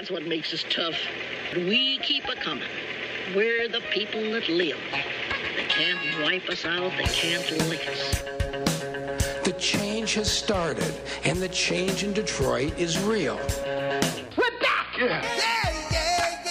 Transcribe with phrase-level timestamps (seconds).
[0.00, 0.94] That's what makes us tough.
[1.54, 2.70] We keep a coming.
[3.36, 4.78] We're the people that live.
[5.54, 6.90] They can't wipe us out.
[6.96, 8.22] They can't lick us.
[9.44, 10.94] The change has started,
[11.24, 13.36] and the change in Detroit is real.
[14.38, 14.96] We're back!
[14.98, 15.22] Yeah,
[15.92, 16.44] yeah,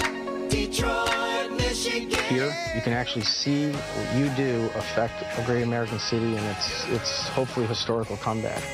[0.00, 0.48] yeah.
[0.48, 2.24] Detroit, Michigan.
[2.24, 6.88] Here, you can actually see what you do affect a great American city, and it's
[6.88, 8.64] it's hopefully a historical comeback.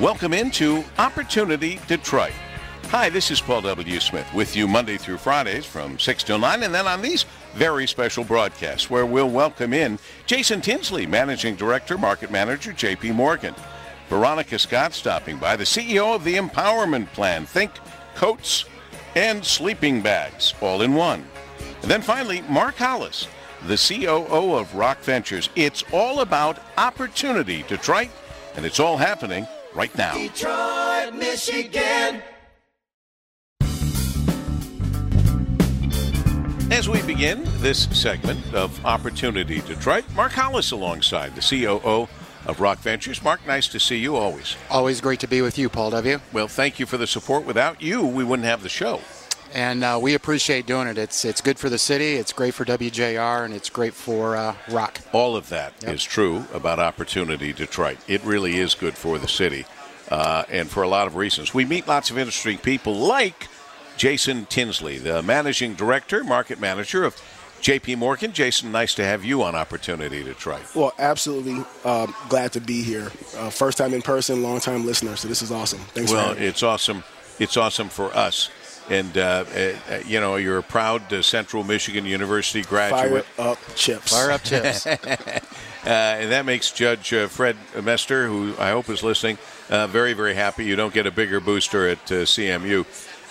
[0.00, 2.34] Welcome into Opportunity Detroit.
[2.88, 3.98] Hi, this is Paul W.
[3.98, 7.24] Smith with you Monday through Fridays from 6 till 9, and then on these
[7.54, 13.54] very special broadcasts where we'll welcome in Jason Tinsley, Managing Director, Market Manager, JP Morgan.
[14.10, 17.46] Veronica Scott stopping by, the CEO of the Empowerment Plan.
[17.46, 17.70] Think
[18.14, 18.66] coats
[19.14, 21.24] and sleeping bags all in one.
[21.80, 23.28] And then finally, Mark Hollis,
[23.66, 25.48] the COO of Rock Ventures.
[25.56, 28.10] It's all about opportunity, Detroit,
[28.56, 30.14] and it's all happening right now.
[30.14, 32.22] Detroit, Michigan.
[36.72, 42.08] As we begin this segment of Opportunity Detroit, Mark Hollis alongside the COO
[42.46, 43.22] of Rock Ventures.
[43.22, 44.56] Mark, nice to see you always.
[44.70, 46.18] Always great to be with you, Paul W.
[46.32, 47.44] Well, thank you for the support.
[47.44, 49.00] Without you, we wouldn't have the show.
[49.54, 50.98] And uh, we appreciate doing it.
[50.98, 54.54] It's it's good for the city, it's great for WJR, and it's great for uh,
[54.70, 55.00] Rock.
[55.12, 55.94] All of that yep.
[55.94, 57.98] is true about Opportunity Detroit.
[58.08, 59.64] It really is good for the city,
[60.10, 61.54] uh, and for a lot of reasons.
[61.54, 63.48] We meet lots of interesting people like
[63.96, 67.16] Jason Tinsley, the managing director, market manager of
[67.62, 68.32] JP Morgan.
[68.32, 70.74] Jason, nice to have you on Opportunity Detroit.
[70.74, 73.10] Well, absolutely uh, glad to be here.
[73.36, 75.16] Uh, first time in person, long time listener.
[75.16, 75.80] So this is awesome.
[75.94, 77.02] Thanks well, it's awesome.
[77.38, 78.50] It's awesome for us.
[78.88, 83.24] And, uh, uh, you know, you're a proud uh, Central Michigan University graduate.
[83.24, 84.12] Fire up chips.
[84.12, 84.86] Fire up chips.
[85.86, 90.64] Uh, and that makes Judge Fred Mester, who I hope is listening, very, very happy.
[90.64, 92.84] You don't get a bigger booster at CMU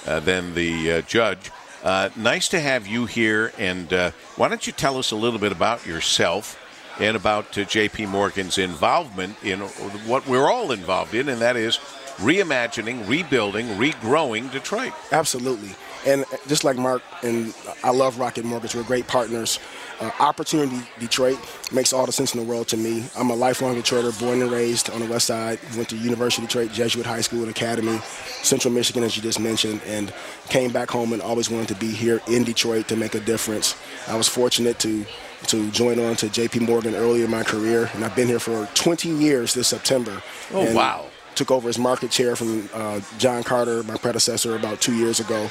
[0.07, 1.51] uh, than the uh, judge.
[1.83, 3.91] Uh, nice to have you here, and
[4.35, 6.61] why don't you tell us a little bit about yourself
[6.99, 8.05] and about J.P.
[8.05, 11.79] Morgan's involvement in what we're all involved in, and that is
[12.17, 14.93] reimagining, rebuilding, regrowing Detroit.
[15.11, 15.69] Absolutely.
[16.05, 17.53] And just like Mark, and
[17.83, 19.59] I love Rocket Mortgage, we're great partners.
[19.99, 21.39] Uh, opportunity Detroit
[21.71, 23.05] makes all the sense in the world to me.
[23.17, 25.57] I'm a lifelong Detroiter, born and raised on the west side.
[25.75, 27.97] Went to University of Detroit, Jesuit High School and Academy,
[28.43, 30.13] Central Michigan, as you just mentioned, and
[30.49, 33.75] came back home and always wanted to be here in Detroit to make a difference.
[34.07, 35.05] I was fortunate to
[35.47, 38.67] to join on to JP Morgan earlier in my career, and I've been here for
[38.73, 40.21] 20 years this September.
[40.51, 41.05] Oh, wow.
[41.35, 45.49] Took over as market chair from uh, John Carter, my predecessor, about two years ago.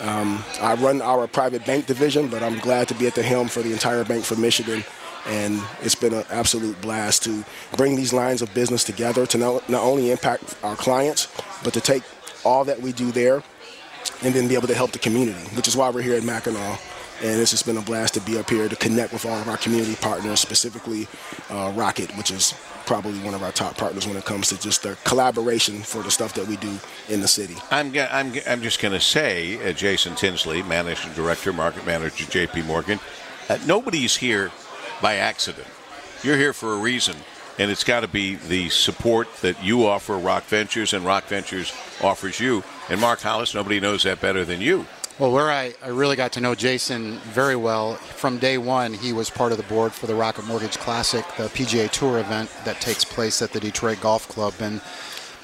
[0.00, 3.48] Um, I run our private bank division, but I'm glad to be at the helm
[3.48, 4.82] for the entire bank for Michigan.
[5.26, 7.44] And it's been an absolute blast to
[7.76, 11.28] bring these lines of business together to not, not only impact our clients,
[11.62, 12.02] but to take
[12.44, 13.42] all that we do there
[14.22, 16.80] and then be able to help the community, which is why we're here at Mackinac.
[17.22, 19.48] And it's just been a blast to be up here to connect with all of
[19.48, 21.06] our community partners, specifically
[21.50, 22.54] uh, Rocket, which is
[22.86, 26.10] probably one of our top partners when it comes to just the collaboration for the
[26.10, 26.78] stuff that we do
[27.08, 27.56] in the city.
[27.70, 32.66] I'm, I'm, I'm just going to say, uh, Jason Tinsley, Managing Director, Market Manager, JP
[32.66, 32.98] Morgan,
[33.48, 34.50] uh, nobody's here
[35.02, 35.68] by accident.
[36.22, 37.16] You're here for a reason,
[37.58, 41.72] and it's got to be the support that you offer Rock Ventures and Rock Ventures
[42.02, 42.64] offers you.
[42.88, 44.86] And Mark Hollis, nobody knows that better than you.
[45.20, 49.12] Well, where I, I really got to know Jason very well, from day one, he
[49.12, 52.80] was part of the board for the Rocket Mortgage Classic, the PGA Tour event that
[52.80, 54.54] takes place at the Detroit Golf Club.
[54.60, 54.80] And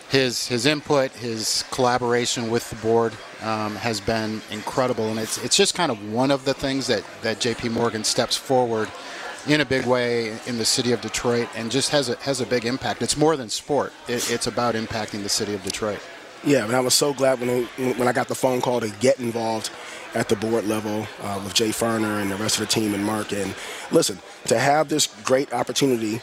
[0.08, 5.10] his his input, his collaboration with the board um, has been incredible.
[5.10, 8.34] And it's, it's just kind of one of the things that, that JP Morgan steps
[8.34, 8.88] forward
[9.46, 12.46] in a big way in the city of Detroit and just has a, has a
[12.46, 13.02] big impact.
[13.02, 16.00] It's more than sport, it, it's about impacting the city of Detroit.
[16.46, 17.64] Yeah, and I was so glad when
[17.98, 19.70] when I got the phone call to get involved
[20.14, 23.04] at the board level uh, with Jay Farner and the rest of the team and
[23.04, 23.32] Mark.
[23.32, 23.52] And
[23.90, 26.20] listen, to have this great opportunity,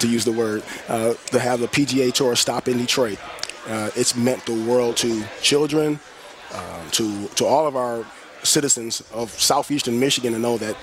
[0.00, 3.20] to use the word, uh, to have the PGA Tour stop in Detroit,
[3.68, 6.00] uh, it's meant the world to children,
[6.52, 8.04] um, to to all of our
[8.42, 10.76] citizens of southeastern Michigan to know that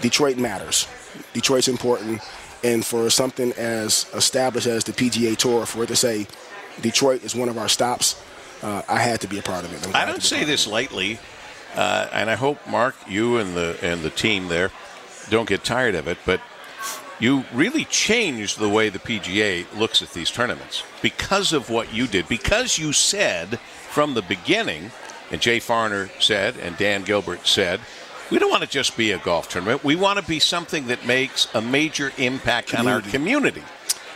[0.00, 0.86] Detroit matters.
[1.32, 2.22] Detroit's important,
[2.62, 6.28] and for something as established as the PGA Tour, for it to say
[6.80, 8.20] Detroit is one of our stops.
[8.62, 9.94] Uh, I had to be a part of it.
[9.94, 11.18] I don't say this lightly,
[11.74, 14.70] uh, and I hope Mark, you and the and the team there,
[15.30, 16.18] don't get tired of it.
[16.24, 16.40] But
[17.18, 22.06] you really changed the way the PGA looks at these tournaments because of what you
[22.06, 22.28] did.
[22.28, 23.58] Because you said
[23.90, 24.90] from the beginning,
[25.30, 27.80] and Jay Farner said, and Dan Gilbert said,
[28.30, 29.84] we don't want to just be a golf tournament.
[29.84, 32.90] We want to be something that makes a major impact community.
[32.90, 33.62] on our community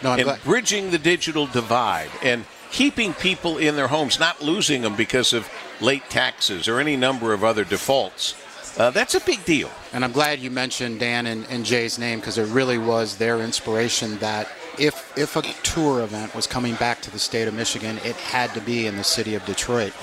[0.03, 0.43] no, I'm and glad.
[0.45, 2.11] bridging the digital divide.
[2.23, 5.49] And keeping people in their homes, not losing them because of
[5.81, 8.35] late taxes or any number of other defaults.
[8.79, 9.71] Uh, that's a big deal.
[9.95, 13.41] And I'm glad you mentioned Dan and, and Jay's name because it really was their
[13.41, 14.49] inspiration that
[14.79, 18.53] if if a tour event was coming back to the state of Michigan, it had
[18.53, 19.95] to be in the city of Detroit.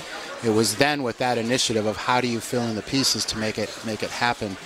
[0.42, 3.38] It was then with that initiative of how do you fill in the pieces to
[3.38, 4.56] make it make it happen.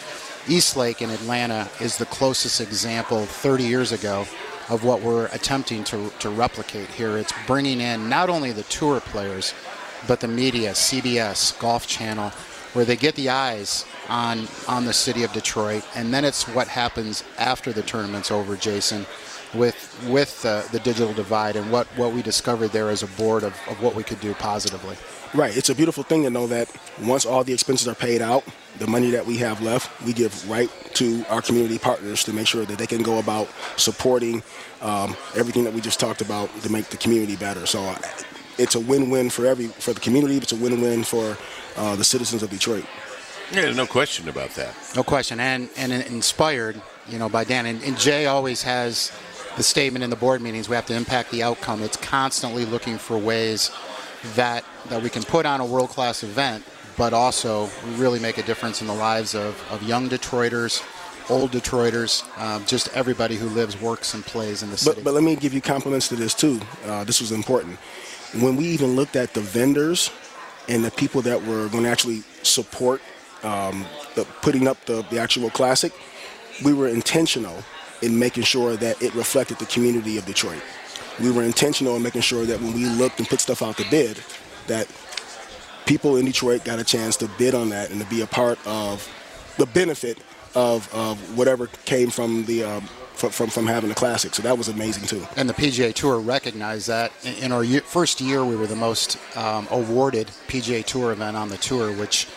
[0.48, 4.26] Eastlake in Atlanta is the closest example 30 years ago
[4.68, 7.16] of what we're attempting to, to replicate here.
[7.18, 9.54] It's bringing in not only the tour players,
[10.06, 12.30] but the media, CBS, Golf Channel,
[12.74, 16.68] where they get the eyes on on the city of Detroit, and then it's what
[16.68, 19.06] happens after the tournament's over, Jason,
[19.54, 23.42] with with uh, the digital divide and what what we discovered there as a board
[23.42, 24.96] of, of what we could do positively.
[25.34, 25.56] Right.
[25.56, 26.70] It's a beautiful thing to know that
[27.02, 28.44] once all the expenses are paid out,
[28.78, 32.46] the money that we have left, we give right to our community partners to make
[32.46, 34.42] sure that they can go about supporting
[34.80, 37.66] um, everything that we just talked about to make the community better.
[37.66, 37.98] So uh,
[38.56, 40.36] it's a win-win for every for the community.
[40.36, 41.36] It's a win-win for
[41.76, 42.84] uh, the citizens of Detroit.
[43.52, 44.74] Yeah, there's no question about that.
[44.94, 49.12] No question, and and inspired, you know, by Dan and, and Jay always has
[49.56, 50.68] the statement in the board meetings.
[50.68, 51.82] We have to impact the outcome.
[51.82, 53.70] It's constantly looking for ways
[54.34, 56.64] that that we can put on a world class event,
[56.96, 60.82] but also really make a difference in the lives of, of young Detroiters,
[61.30, 64.96] old Detroiters, um, just everybody who lives, works, and plays in the city.
[64.96, 66.60] But, but let me give you compliments to this too.
[66.84, 67.78] Uh, this was important.
[68.40, 70.10] When we even looked at the vendors
[70.68, 73.00] and the people that were going to actually support
[73.42, 75.92] um, the, putting up the, the actual classic,
[76.64, 77.62] we were intentional
[78.02, 80.62] in making sure that it reflected the community of Detroit
[81.20, 83.90] we were intentional in making sure that when we looked and put stuff out to
[83.90, 84.22] bid,
[84.66, 84.88] that
[85.86, 88.58] people in Detroit got a chance to bid on that and to be a part
[88.66, 89.08] of
[89.56, 90.18] the benefit
[90.54, 92.88] of, of whatever came from the um,
[93.18, 94.32] from, from, from having the classic.
[94.32, 95.26] So that was amazing too.
[95.36, 97.10] And the PGA Tour recognized that.
[97.40, 101.48] In our year, first year, we were the most um, awarded PGA Tour event on
[101.48, 102.28] the tour, which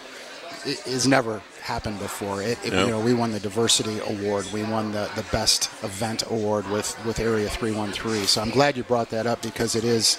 [0.65, 2.41] is never happened before.
[2.41, 2.85] It, it yep.
[2.85, 4.47] you know, we won the diversity award.
[4.53, 8.25] We won the, the best event award with, with Area 313.
[8.27, 10.17] So I'm glad you brought that up because it is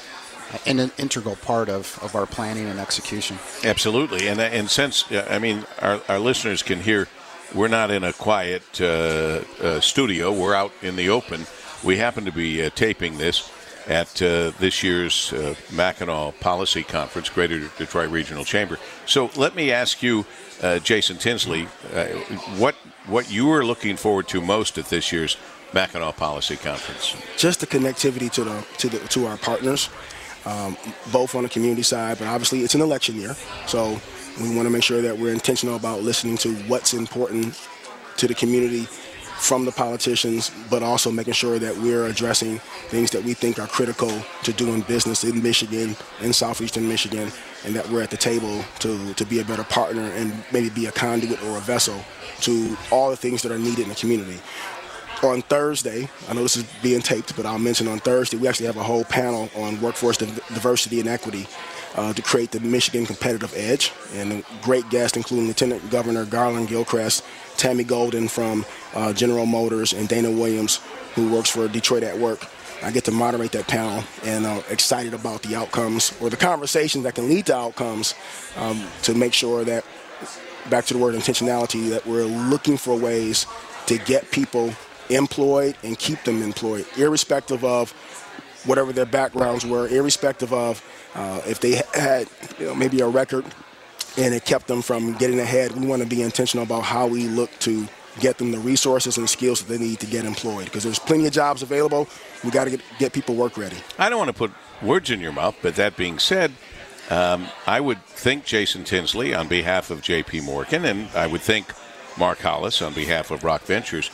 [0.66, 3.38] an, an integral part of, of our planning and execution.
[3.64, 4.28] Absolutely.
[4.28, 7.08] And, and since, I mean, our, our listeners can hear
[7.54, 11.46] we're not in a quiet uh, uh, studio, we're out in the open.
[11.84, 13.50] We happen to be uh, taping this
[13.88, 18.79] at uh, this year's uh, Mackinac Policy Conference, Greater Detroit Regional Chamber.
[19.06, 20.25] So let me ask you
[20.62, 22.06] uh, Jason Tinsley, uh,
[22.58, 22.75] what
[23.06, 25.37] what you are looking forward to most at this year's
[25.73, 27.17] Mackinac Policy Conference?
[27.37, 29.88] Just the connectivity to the to the to our partners,
[30.46, 30.76] um,
[31.12, 33.35] both on the community side, but obviously it's an election year,
[33.67, 34.00] so
[34.40, 37.61] we want to make sure that we're intentional about listening to what's important
[38.17, 38.87] to the community
[39.42, 42.58] from the politicians, but also making sure that we're addressing
[42.90, 44.10] things that we think are critical
[44.44, 47.28] to doing business in Michigan, in southeastern Michigan,
[47.64, 50.86] and that we're at the table to, to be a better partner and maybe be
[50.86, 52.00] a conduit or a vessel
[52.40, 54.38] to all the things that are needed in the community.
[55.24, 58.66] On Thursday, I know this is being taped, but I'll mention on Thursday, we actually
[58.66, 61.48] have a whole panel on workforce diversity and equity
[61.94, 63.92] uh, to create the Michigan competitive edge.
[64.14, 67.24] And great guests, including Lieutenant Governor Garland Gilchrist,
[67.62, 70.81] Tammy Golden from uh, General Motors, and Dana Williams,
[71.14, 72.44] who works for Detroit at Work.
[72.82, 77.05] I get to moderate that panel and uh, excited about the outcomes or the conversations
[77.05, 78.17] that can lead to outcomes
[78.57, 79.85] um, to make sure that,
[80.71, 83.47] back to the word intentionality, that we're looking for ways
[83.87, 84.75] to get people
[85.09, 87.92] employed and keep them employed, irrespective of
[88.66, 92.26] whatever their backgrounds were, irrespective of uh, if they had
[92.59, 93.45] you know, maybe a record
[94.16, 95.73] and it kept them from getting ahead.
[95.73, 97.87] We want to be intentional about how we look to
[98.21, 101.26] get them the resources and skills that they need to get employed because there's plenty
[101.26, 102.09] of jobs available.
[102.45, 103.76] We got to get, get people work ready.
[103.99, 104.52] I don't want to put
[104.83, 106.52] words in your mouth, but that being said,
[107.11, 111.73] um, I would think Jason Tinsley on behalf of JP Morgan, and I would think
[112.19, 114.11] Mark Hollis on behalf of Rock Ventures,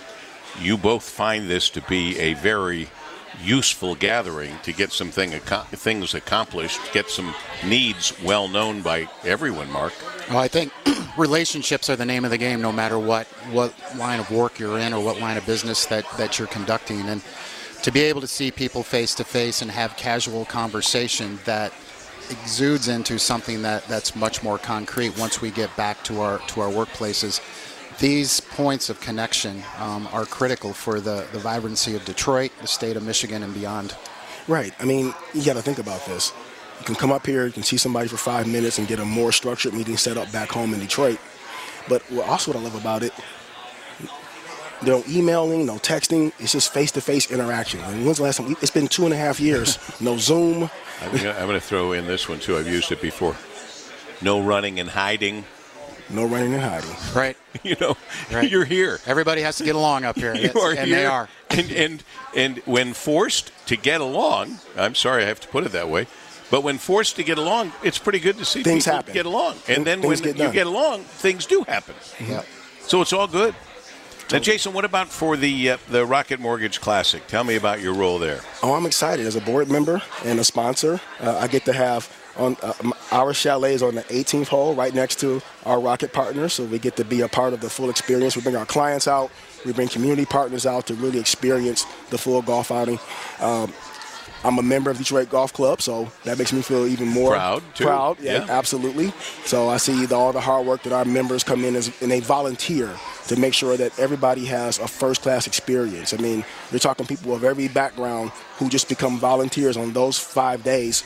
[0.61, 2.89] you both find this to be a very
[3.43, 9.71] useful gathering to get some thing, things accomplished, get some needs well known by everyone,
[9.71, 9.93] Mark.
[10.29, 10.73] Well, I think
[11.17, 14.79] relationships are the name of the game no matter what, what line of work you're
[14.79, 17.01] in or what line of business that, that you're conducting.
[17.09, 17.23] And
[17.83, 21.73] to be able to see people face to face and have casual conversation that
[22.31, 26.61] exudes into something that, that's much more concrete once we get back to our to
[26.61, 27.41] our workplaces
[27.99, 32.97] these points of connection um, are critical for the, the vibrancy of Detroit, the state
[32.97, 33.97] of Michigan, and beyond.
[34.47, 34.73] Right.
[34.81, 36.33] I mean, you got to think about this.
[36.79, 39.05] You can come up here, you can see somebody for five minutes and get a
[39.05, 41.19] more structured meeting set up back home in Detroit.
[41.89, 43.13] But also, what I love about it,
[44.83, 46.33] no emailing, no texting.
[46.39, 47.81] It's just face-to-face interaction.
[47.81, 48.57] And when's the last time?
[48.63, 49.79] It's been two and a half years.
[50.01, 50.71] no Zoom.
[51.01, 52.57] I'm going to throw in this one too.
[52.57, 53.37] I've used it before.
[54.23, 55.45] No running and hiding.
[56.11, 56.91] No running and hiding.
[57.15, 57.37] Right.
[57.63, 57.97] You know,
[58.33, 58.49] Right.
[58.51, 58.99] you're here.
[59.07, 60.35] Everybody has to get along up here.
[60.37, 60.97] You are and here.
[60.97, 61.29] they are.
[61.51, 62.05] And, and
[62.37, 66.07] and when forced to get along, I'm sorry I have to put it that way,
[66.51, 69.15] but when forced to get along, it's pretty good to see Things people happen.
[69.15, 69.57] get along.
[69.69, 71.95] And then when get you get along, things do happen.
[72.21, 72.43] Yeah.
[72.83, 73.55] So it's all good.
[74.31, 77.27] Now, Jason, what about for the uh, the Rocket Mortgage Classic?
[77.27, 78.41] Tell me about your role there.
[78.63, 79.27] Oh, I'm excited.
[79.27, 82.73] As a board member and a sponsor, uh, I get to have on uh,
[83.13, 86.55] our chalet is on the 18th hole, right next to our Rocket partners.
[86.55, 88.37] So we get to be a part of the full experience.
[88.37, 89.31] We bring our clients out.
[89.67, 92.99] We bring community partners out to really experience the full golf outing.
[93.41, 93.73] Um,
[94.45, 97.63] I'm a member of Detroit Golf Club, so that makes me feel even more Proud,
[97.75, 97.85] too.
[97.85, 98.47] Proud, yeah, Yeah.
[98.57, 99.13] absolutely.
[99.45, 102.09] So I see the, all the hard work that our members come in as, and
[102.11, 102.95] they volunteer
[103.27, 106.15] to make sure that everybody has a first-class experience.
[106.15, 110.63] I mean, you're talking people of every background who just become volunteers on those five
[110.63, 111.03] days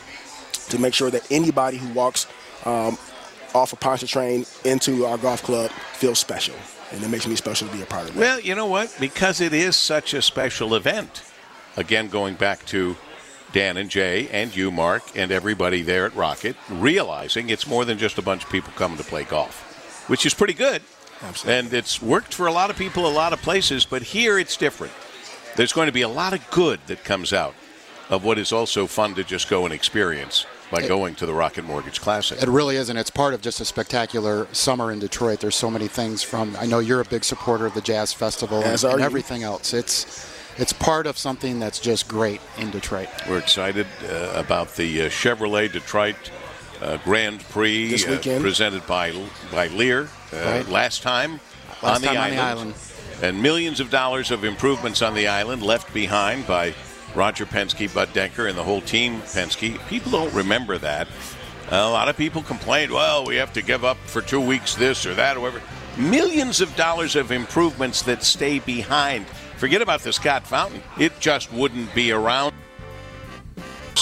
[0.68, 2.26] to make sure that anybody who walks
[2.64, 2.98] um,
[3.54, 6.54] off of Pontchartrain into our golf club feels special,
[6.90, 8.20] and it makes me special to be a part of it.
[8.20, 8.94] Well, you know what?
[8.98, 11.22] Because it is such a special event.
[11.76, 12.96] Again, going back to
[13.52, 17.98] Dan and Jay and you, Mark, and everybody there at Rocket, realizing it's more than
[17.98, 20.82] just a bunch of people coming to play golf, which is pretty good.
[21.22, 21.58] Absolutely.
[21.58, 24.56] And it's worked for a lot of people, a lot of places, but here it's
[24.56, 24.92] different.
[25.56, 27.54] There's going to be a lot of good that comes out
[28.10, 31.64] of what is also fun to just go and experience by going to the Rocket
[31.64, 32.42] Mortgage Classic.
[32.42, 35.38] It really is, and it's part of just a spectacular summer in Detroit.
[35.40, 36.56] There's so many things from.
[36.58, 39.74] I know you're a big supporter of the Jazz Festival As and, and everything else.
[39.74, 43.08] It's it's part of something that's just great in Detroit.
[43.28, 46.16] We're excited uh, about the uh, Chevrolet Detroit
[46.80, 48.42] uh, Grand Prix This uh, weekend.
[48.42, 49.12] presented by
[49.52, 50.68] by Lear uh, Right.
[50.68, 51.38] last time,
[51.82, 52.74] Last on, the on the island.
[53.22, 56.74] and millions of dollars of improvements on the island left behind by
[57.14, 59.78] Roger Penske, Bud Denker, and the whole team Penske.
[59.88, 61.08] People don't remember that.
[61.70, 65.06] a lot of people complained, well, we have to give up for two weeks this
[65.06, 65.62] or that or whatever.
[65.98, 69.26] Millions of dollars of improvements that stay behind.
[69.56, 70.82] Forget about the Scott Fountain.
[70.98, 72.52] It just wouldn't be around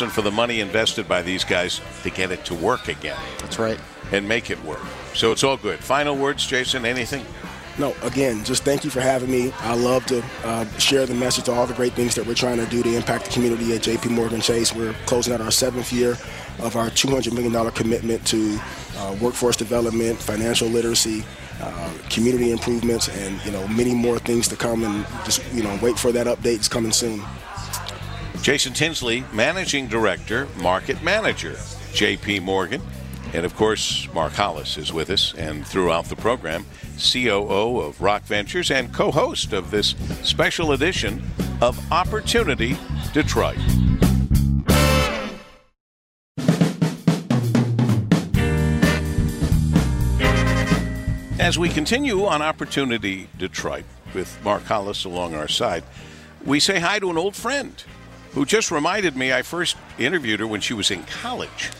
[0.00, 3.58] and for the money invested by these guys to get it to work again That's
[3.58, 3.78] right.
[4.12, 4.80] and make it work.
[5.14, 5.78] So it's all good.
[5.80, 7.26] Final words, Jason, anything?
[7.80, 9.52] No, again, just thank you for having me.
[9.60, 12.58] I love to uh, share the message to all the great things that we're trying
[12.58, 14.74] to do to impact the community at JP Morgan Chase.
[14.74, 16.10] We're closing out our seventh year
[16.58, 18.60] of our $200 million commitment to
[18.98, 21.24] uh, workforce development, financial literacy,
[21.62, 24.84] uh, community improvements, and you know many more things to come.
[24.84, 26.56] And just you know wait for that update.
[26.56, 27.22] It's coming soon.
[28.42, 31.52] Jason Tinsley, Managing Director, Market Manager,
[31.92, 32.82] JP Morgan.
[33.32, 36.66] And of course, Mark Hollis is with us and throughout the program,
[36.98, 41.22] COO of Rock Ventures and co host of this special edition
[41.60, 42.76] of Opportunity
[43.12, 43.58] Detroit.
[51.38, 53.84] As we continue on Opportunity Detroit
[54.14, 55.84] with Mark Hollis along our side,
[56.44, 57.82] we say hi to an old friend
[58.32, 61.70] who just reminded me I first interviewed her when she was in college,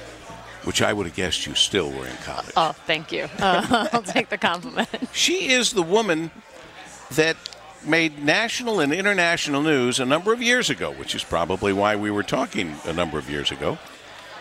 [0.64, 2.52] which I would have guessed you still were in college.
[2.57, 3.29] Oh, thank you.
[3.38, 4.88] Uh, I'll take the compliment.
[5.12, 6.31] She is the woman
[7.12, 7.37] that
[7.85, 12.11] made national and international news a number of years ago, which is probably why we
[12.11, 13.79] were talking a number of years ago,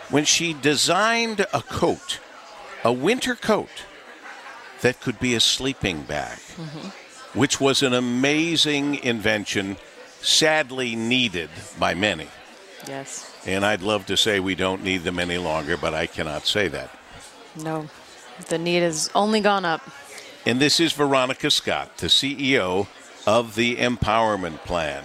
[0.09, 2.19] when she designed a coat,
[2.83, 3.85] a winter coat,
[4.81, 6.39] that could be a sleeping bag,
[7.33, 9.77] which was an amazing invention,
[10.21, 12.27] sadly needed by many.
[12.89, 13.31] Yes.
[13.45, 16.67] And I'd love to say we don't need them any longer, but I cannot say
[16.69, 16.89] that.
[17.55, 17.87] No.
[18.47, 19.81] The need has only gone up.
[20.45, 22.87] And this is Veronica Scott, the CEO
[23.27, 25.03] of the Empowerment Plan.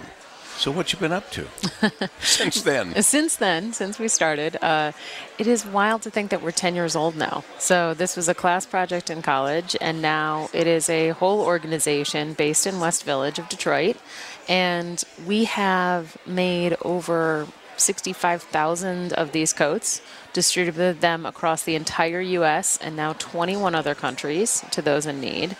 [0.57, 1.47] So what you been up to
[2.21, 2.99] since then?
[3.03, 4.93] Since then, since we started, uh,
[5.37, 7.43] it is wild to think that we're 10 years old now.
[7.59, 12.33] So this was a class project in college, and now it is a whole organization
[12.33, 13.97] based in West Village of Detroit.
[14.47, 17.47] And we have made over
[17.77, 20.01] 65,000 of these coats,
[20.33, 22.77] distributed them across the entire U.S.
[22.81, 25.55] and now 21 other countries to those in need.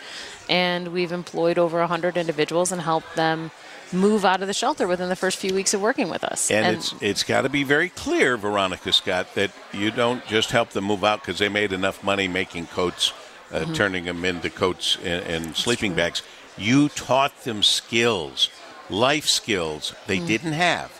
[0.49, 3.51] And we've employed over 100 individuals and helped them
[3.93, 6.49] move out of the shelter within the first few weeks of working with us.
[6.51, 10.69] And, it's it's got to be very clear, Veronica Scott, that you don't just help
[10.71, 13.11] them move out because they made enough money making coats,
[13.51, 13.73] uh, Mm-hmm.
[13.73, 16.23] turning them into coats and, and sleeping bags.
[16.57, 18.49] You taught them skills,
[18.89, 20.91] life skills they didn't have,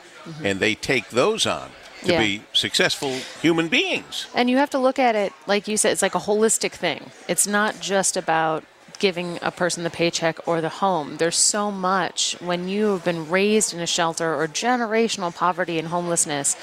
[0.43, 2.11] and they take those on to Mm-hmm.
[2.11, 2.19] Yeah.
[2.19, 3.09] be successful
[3.41, 4.27] human beings.
[4.35, 7.09] And you have to look at it, like you said, it's like a holistic thing.
[7.27, 8.63] It's not just about
[8.99, 11.17] giving a person the paycheck or the home.
[11.17, 15.87] There's so much when you have been raised in a shelter or generational poverty and
[15.87, 16.55] homelessness.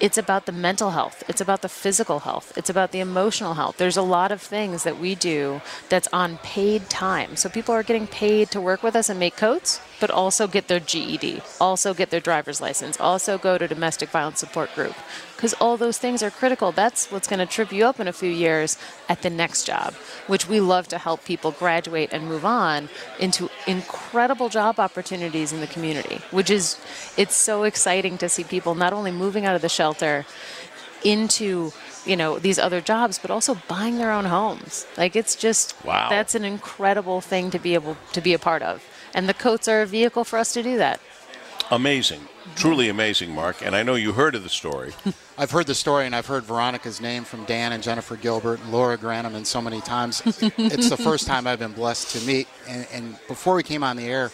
[0.00, 1.22] It's about the mental health.
[1.28, 2.52] It's about the physical health.
[2.56, 3.76] It's about the emotional health.
[3.76, 7.36] There's a lot of things that we do that's on paid time.
[7.36, 10.66] So people are getting paid to work with us and make coats, but also get
[10.66, 14.96] their GED, also get their driver's license, also go to domestic violence support group.
[15.36, 16.72] Because all those things are critical.
[16.72, 18.76] That's what's going to trip you up in a few years
[19.08, 19.94] at the next job,
[20.26, 22.88] which we love to help people graduate and move on
[23.20, 26.76] into incredible job opportunities in the community, which is,
[27.16, 30.26] it's so exciting to see people not only moving out of the shelter
[31.04, 31.72] into
[32.06, 36.08] you know these other jobs but also buying their own homes like it's just Wow.
[36.08, 38.82] that's an incredible thing to be able to be a part of
[39.14, 41.00] and the coats are a vehicle for us to do that
[41.72, 42.20] Amazing.
[42.54, 43.64] Truly amazing, Mark.
[43.64, 44.92] And I know you heard of the story.
[45.38, 48.70] I've heard the story, and I've heard Veronica's name from Dan and Jennifer Gilbert and
[48.70, 50.22] Laura Grannemann so many times.
[50.26, 52.46] it's the first time I've been blessed to meet.
[52.68, 54.30] And, and before we came on the air,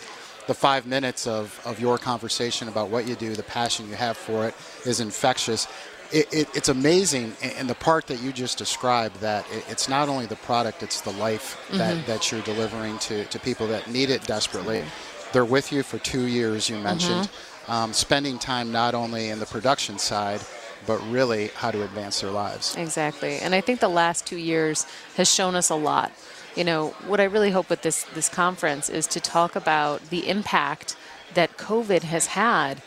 [0.49, 4.17] the five minutes of, of your conversation about what you do, the passion you have
[4.17, 4.55] for it,
[4.85, 5.69] is infectious.
[6.11, 9.89] It, it, it's amazing, and- and the part that you just described that it, it's
[9.89, 13.89] not only the product, it's the life that, that you're delivering to, to people that
[13.91, 14.85] need it desperately.
[15.33, 17.29] They're with you for two years, you mentioned,
[17.69, 20.41] um, spending time not only in the production side,
[20.87, 22.75] but really how to advance their lives.
[22.77, 23.37] Exactly.
[23.39, 24.87] And I think the last two years
[25.17, 26.13] has shown us a lot.
[26.57, 30.27] You know, what I really hope with this, this conference is to talk about the
[30.29, 30.97] impact
[31.35, 32.81] that COVID has had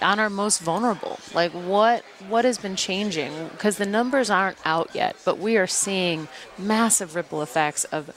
[0.00, 1.18] on our most vulnerable.
[1.34, 3.48] Like what what has been changing?
[3.48, 6.28] Because the numbers aren't out yet, but we are seeing
[6.58, 8.10] massive ripple effects of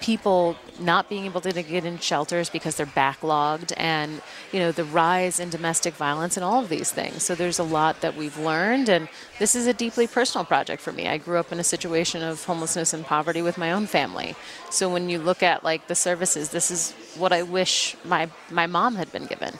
[0.00, 4.84] people not being able to get in shelters because they're backlogged and you know the
[4.84, 8.38] rise in domestic violence and all of these things so there's a lot that we've
[8.38, 11.64] learned and this is a deeply personal project for me i grew up in a
[11.64, 14.34] situation of homelessness and poverty with my own family
[14.70, 18.66] so when you look at like the services this is what i wish my my
[18.66, 19.52] mom had been given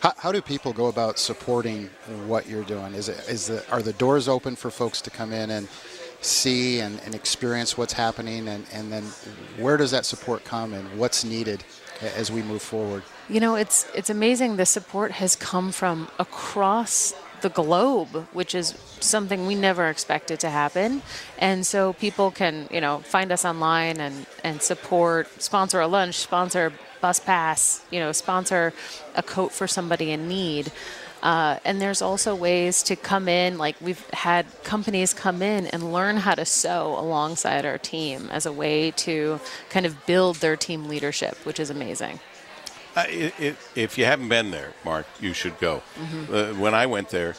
[0.00, 1.90] How, how do people go about supporting
[2.26, 2.94] what you're doing?
[2.94, 5.68] Is it is the are the doors open for folks to come in and
[6.20, 9.04] see and, and experience what's happening, and, and then
[9.58, 11.64] where does that support come, and what's needed
[12.16, 13.02] as we move forward?
[13.28, 14.56] You know, it's it's amazing.
[14.56, 20.48] The support has come from across the globe, which is something we never expected to
[20.48, 21.02] happen.
[21.38, 26.14] And so people can, you know, find us online and and support, sponsor a lunch,
[26.16, 26.72] sponsor
[27.04, 28.72] bus pass, you know, sponsor
[29.14, 30.72] a coat for somebody in need.
[31.22, 35.92] Uh, and there's also ways to come in, like we've had companies come in and
[35.92, 39.38] learn how to sew alongside our team as a way to
[39.68, 42.20] kind of build their team leadership, which is amazing.
[42.96, 45.82] Uh, i i if you haven't been there, Mark, you should go.
[46.00, 46.34] Mm-hmm.
[46.34, 47.34] Uh, when I went there,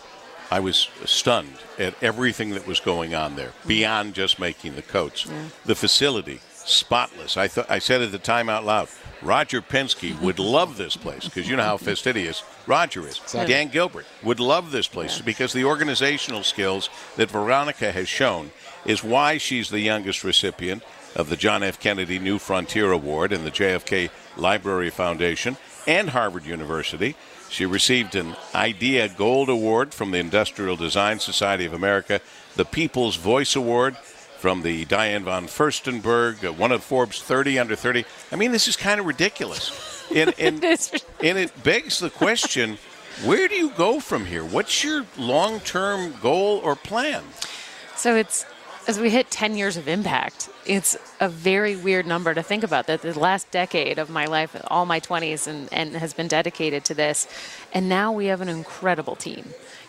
[0.52, 5.26] I was stunned at everything that was going on there, beyond just making the coats.
[5.66, 7.36] The facility, spotless.
[7.36, 8.90] I thought I said at the time out loud,
[9.26, 13.20] Roger Penske would love this place because you know how fastidious Roger is.
[13.48, 18.52] Dan Gilbert would love this place because the organizational skills that Veronica has shown
[18.86, 20.84] is why she's the youngest recipient
[21.16, 21.80] of the John F.
[21.80, 25.58] Kennedy New Frontier Award and the JFK Library Foundation
[25.88, 27.16] and Harvard University.
[27.50, 32.22] She received an IDEA Gold Award from the Industrial Design Society of America,
[32.56, 33.96] the People's Voice Award
[34.46, 38.06] from the Diane von Furstenberg, uh, one of Forbes 30 under 30.
[38.32, 40.06] I mean, this is kind of ridiculous.
[40.16, 42.78] And, and, and it begs the question
[43.24, 44.46] where do you go from here?
[44.46, 47.24] What's your long term goal or plan?
[47.96, 48.46] So it's
[48.88, 52.86] as we hit 10 years of impact, it's a very weird number to think about
[52.86, 56.86] that the last decade of my life, all my 20s, and, and has been dedicated
[56.86, 57.28] to this.
[57.74, 59.46] And now we have an incredible team.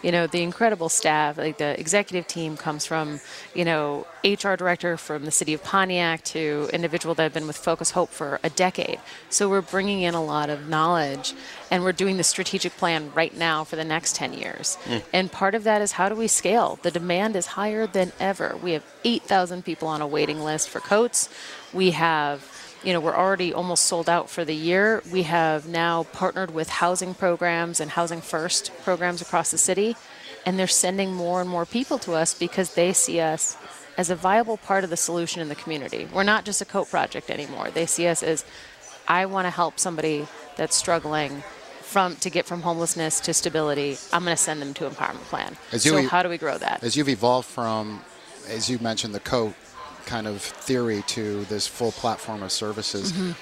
[0.07, 3.19] You know, the incredible staff, like the executive team comes from,
[3.57, 7.57] you know, HR director from the city of Pontiac to individual that have been with
[7.57, 9.01] Focus Hope for a decade.
[9.31, 11.35] So we're bringing in a lot of knowledge
[11.73, 14.77] and we're doing the strategic plan right now for the next 10 years.
[14.85, 14.99] Hmm.
[15.13, 16.79] And part of that is how do we scale?
[16.83, 18.57] The demand is higher than ever.
[18.63, 21.29] We have 8,000 people on a waiting list for coats.
[21.73, 22.56] We have
[22.87, 25.03] you know, we're already almost sold out for the year.
[25.11, 29.97] We have now partnered with housing programs and housing first programs across the city,
[30.47, 33.57] and they're sending more and more people to us because they see us
[33.99, 36.07] as a viable part of the solution in the community.
[36.15, 37.71] We're not just a coat project anymore.
[37.73, 38.45] They see us as
[39.09, 41.43] I want to help somebody that's struggling
[41.81, 43.99] from to get from homelessness to stability.
[44.13, 45.57] I'm going to send them to empowerment plan.
[45.73, 46.85] As you so how do we grow that?
[46.85, 48.05] As you've evolved from,
[48.49, 49.55] as you mentioned, the coat
[50.07, 53.33] kind of theory to this full platform of services, mm-hmm.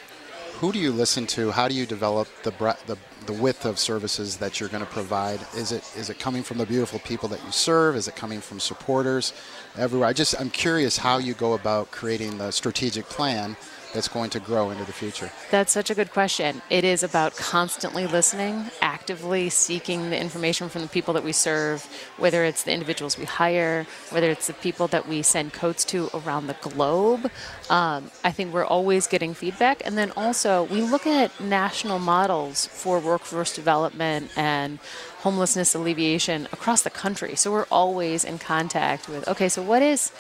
[0.59, 1.51] who do you listen to?
[1.51, 2.97] How do you develop the breadth, the,
[3.27, 5.41] the width of services that you're going to provide?
[5.55, 7.95] Is it is it coming from the beautiful people that you serve?
[7.95, 9.33] Is it coming from supporters
[9.77, 10.09] everywhere?
[10.09, 13.57] I just I'm curious how you go about creating the strategic plan
[13.95, 15.31] that's going to grow into the future?
[15.51, 16.61] That's such a good question.
[16.69, 21.89] It is about constantly listening, actively seeking the information from the people that we serve,
[22.19, 26.11] whether it's the individuals we hire, whether it's the people that we send coats to
[26.13, 27.31] around the globe.
[27.71, 29.81] Um, I think we're always getting feedback.
[29.87, 34.81] And then also, we look at national models for workforce development and
[35.21, 37.35] homelessness alleviation across the country.
[37.37, 40.13] So we're always in contact with, okay, so what is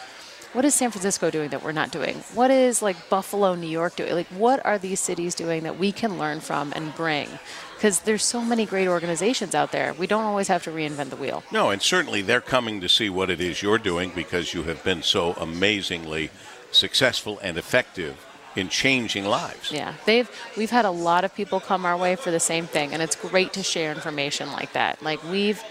[0.54, 2.16] what is San Francisco doing that we're not doing?
[2.32, 4.14] What is like Buffalo, New York doing?
[4.14, 7.28] Like, what are these cities doing that we can learn from and bring?
[7.74, 9.92] Because there's so many great organizations out there.
[9.94, 11.42] We don't always have to reinvent the wheel.
[11.50, 14.82] No, and certainly they're coming to see what it is you're doing because you have
[14.84, 16.30] been so amazingly
[16.70, 18.24] successful and effective
[18.56, 19.72] in changing lives.
[19.72, 22.92] Yeah, they've we've had a lot of people come our way for the same thing,
[22.92, 25.02] and it's great to share information like that.
[25.02, 25.62] Like we've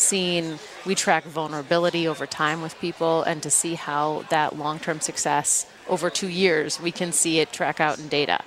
[0.00, 5.66] seen, we track vulnerability over time with people, and to see how that long-term success
[5.88, 8.40] over two years, we can see it track out in data.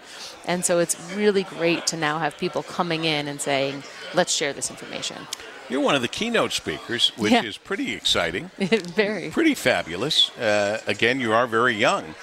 [0.46, 4.54] And so it's really great to now have people coming in and saying, "Let's share
[4.54, 5.28] this information."
[5.70, 7.44] You're one of the keynote speakers, which Yeah.
[7.44, 8.52] is pretty exciting.
[8.58, 9.30] Very.
[9.30, 10.30] Pretty fabulous.
[10.38, 12.16] Uh, again, you are very young.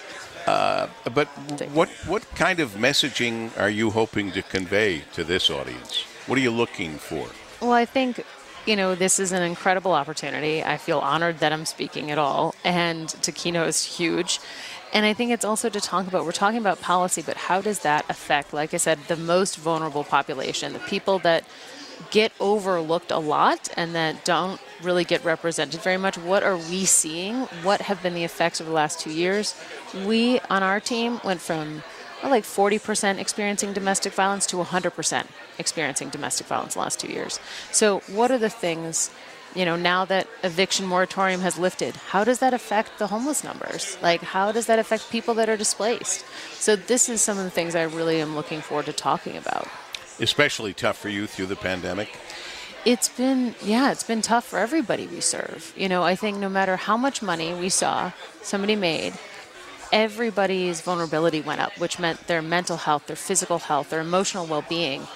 [0.46, 1.28] Uh, but
[1.72, 6.04] what what kind of messaging are you hoping to convey to this audience?
[6.26, 7.28] What are you looking for?
[7.60, 8.24] Well, I think,
[8.66, 10.62] you know, this is an incredible opportunity.
[10.62, 14.40] I feel honored that I'm speaking at all, and to keynote is huge.
[14.92, 17.80] And I think it's also to talk about, we're talking about policy, but how does
[17.80, 21.44] that affect, like I said, the most vulnerable population, the people that
[22.10, 26.16] get overlooked a lot and that don't really get represented very much.
[26.16, 27.42] What are we seeing?
[27.62, 29.54] What have been the effects of the last two years?
[30.06, 31.82] We on our team went from
[32.22, 35.26] well, like 40% experiencing domestic violence to 100%
[35.58, 37.40] experiencing domestic violence the last two years.
[37.72, 39.10] So, what are the things,
[39.54, 43.96] you know, now that eviction moratorium has lifted, how does that affect the homeless numbers?
[44.02, 46.24] Like, how does that affect people that are displaced?
[46.52, 49.68] So, this is some of the things I really am looking forward to talking about.
[50.18, 52.10] Especially tough for you through the pandemic.
[52.84, 55.74] It's been, yeah, it's been tough for everybody we serve.
[55.76, 59.12] You know, I think no matter how much money we saw somebody made,
[59.92, 64.64] everybody's vulnerability went up, which meant their mental health, their physical health, their emotional well
[64.68, 65.06] being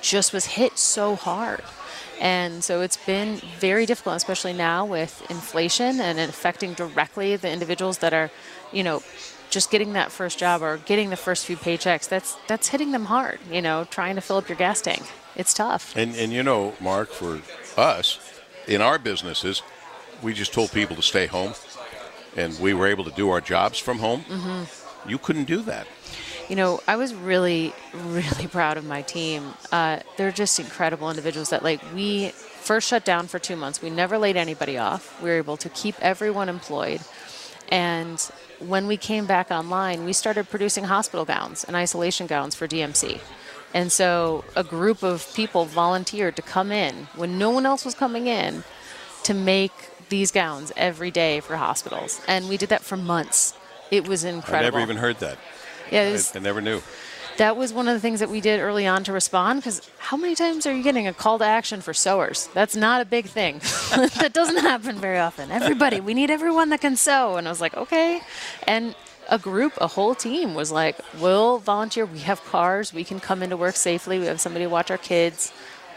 [0.00, 1.62] just was hit so hard.
[2.20, 7.98] And so it's been very difficult, especially now with inflation and affecting directly the individuals
[7.98, 8.30] that are,
[8.72, 9.02] you know,
[9.50, 12.08] just getting that first job or getting the first few paychecks.
[12.08, 13.38] That's that's hitting them hard.
[13.50, 15.02] You know, trying to fill up your gas tank.
[15.36, 15.96] It's tough.
[15.96, 17.40] And and you know, Mark, for
[17.76, 18.18] us
[18.66, 19.62] in our businesses,
[20.20, 21.54] we just told people to stay home,
[22.36, 24.20] and we were able to do our jobs from home.
[24.22, 24.64] hmm
[25.08, 25.86] You couldn't do that.
[26.48, 29.52] You know, I was really, really proud of my team.
[29.70, 33.82] Uh, they're just incredible individuals that, like, we first shut down for two months.
[33.82, 35.20] We never laid anybody off.
[35.22, 37.00] We were able to keep everyone employed.
[37.68, 38.18] And
[38.60, 43.20] when we came back online, we started producing hospital gowns and isolation gowns for DMC.
[43.74, 47.94] And so a group of people volunteered to come in when no one else was
[47.94, 48.64] coming in
[49.24, 49.72] to make
[50.08, 52.20] these gowns every day for hospitals.
[52.28, 53.54] And we did that for months.
[53.90, 54.58] It was incredible.
[54.58, 55.38] I never even heard that.
[55.90, 56.82] Yeah, it I- I, never knew.
[57.38, 60.16] that was one of the things that we did early on to respond because how
[60.16, 62.48] many times are you getting a call to action for sewers?
[62.52, 63.58] That's not a big thing.
[64.18, 65.50] that doesn't happen very often.
[65.50, 67.36] Everybody, we need everyone that can sew.
[67.36, 68.20] And I was like, okay.
[68.66, 68.94] And
[69.30, 72.04] a group, a whole team was like, we'll volunteer.
[72.06, 72.92] We have cars.
[72.92, 74.18] We can come into work safely.
[74.18, 75.52] We have somebody to watch our kids.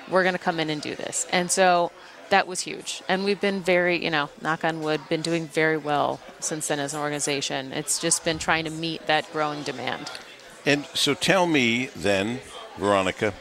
[0.09, 1.27] We're going to come in and do this.
[1.31, 1.91] And so
[2.31, 3.03] that was huge.
[3.07, 6.79] And we've been very, you know, knock on wood, been doing very well since then
[6.79, 7.71] as an organization.
[7.71, 10.09] It's just been trying to meet that growing demand.
[10.65, 12.39] And so tell me then,
[12.77, 13.33] Veronica,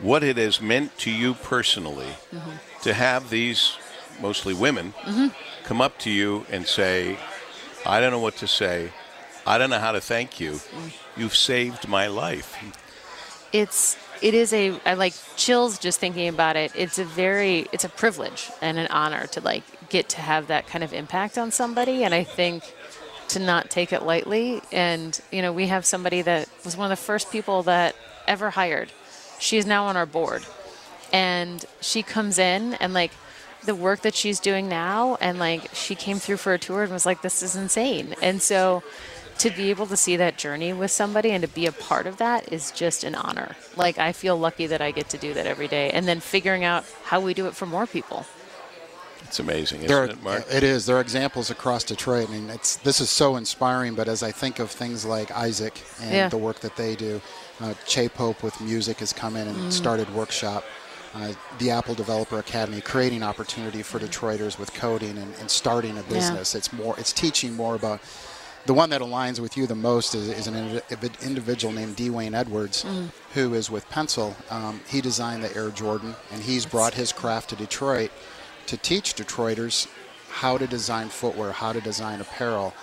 [0.00, 2.58] what it has meant to you personally Mhm.
[2.82, 3.76] to have these
[4.20, 5.32] mostly women Mhm.
[5.64, 7.18] come up to you and say,
[7.84, 8.92] I don't know what to say.
[9.46, 10.60] I don't know how to thank you.
[11.16, 12.56] You've saved my life.
[13.52, 16.72] it's it is a I like chills just thinking about it.
[16.74, 20.66] It's a very it's a privilege and an honor to like get to have that
[20.66, 22.74] kind of impact on somebody and I think
[23.28, 26.98] to not take it lightly and you know we have somebody that was one of
[26.98, 27.94] the first people that
[28.26, 28.90] ever hired.
[29.38, 30.44] She is now on our board.
[31.12, 33.12] And she comes in and like
[33.64, 36.92] the work that she's doing now and like she came through for a tour and
[36.92, 38.14] was like this is insane.
[38.22, 38.82] And so
[39.38, 42.16] to be able to see that journey with somebody and to be a part of
[42.18, 43.54] that is just an honor.
[43.76, 46.64] Like I feel lucky that I get to do that every day and then figuring
[46.64, 48.24] out how we do it for more people.
[49.24, 50.44] It's amazing, isn't There, it, Mark?
[50.50, 50.86] it is.
[50.86, 52.28] There are examples across Detroit.
[52.28, 53.94] I mean, it's this is so inspiring.
[53.94, 56.28] But as I think of things like Isaac and Yeah.
[56.28, 57.20] the work that they do,
[57.60, 59.72] uh, Che Pope with music has come in and Mm.
[59.72, 60.64] started workshop.
[61.14, 66.02] Uh, the Apple Developer Academy creating opportunity for Detroiters with coding and, and starting a
[66.02, 66.08] Yeah.
[66.08, 66.54] business.
[66.54, 66.94] It's more.
[66.98, 68.00] It's teaching more about
[68.66, 72.34] the one that aligns with you the most is, is an indiv- individual named D'Wayne
[72.34, 73.10] Edwards, Mm.
[73.34, 74.34] who is with Pensole.
[74.50, 78.10] Um, he designed the Air Jordan, and he's brought his craft to Detroit
[78.66, 79.86] to teach Detroiters
[80.28, 82.74] how to design footwear, how to design apparel.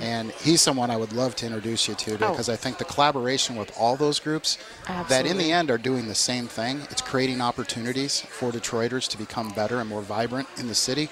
[0.00, 2.22] And he's someone I would love to introduce you to Mm.
[2.22, 2.30] Oh.
[2.30, 4.56] because I think the collaboration with all those groups
[5.08, 6.86] that in the end are doing the same thing.
[6.90, 11.10] It's creating opportunities for Detroiters to become better and more vibrant in the city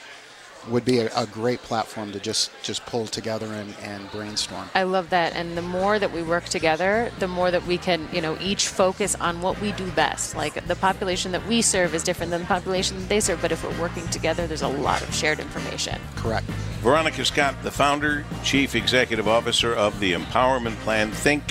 [0.69, 4.69] would be a, a great platform to just just pull together and, and brainstorm.
[4.75, 5.35] I love that.
[5.35, 8.69] And the more that we work together, the more that we can, you know, each
[8.69, 10.37] focus on what we do best.
[10.37, 13.53] Like the population that we serve is different than the population that they serve, but
[13.53, 16.01] if we're working together, there's a lot of shared information.
[16.17, 16.47] Correct.
[16.81, 21.11] Veronica Scott, the founder, chief executive officer of the Empowerment Plan.
[21.11, 21.45] Think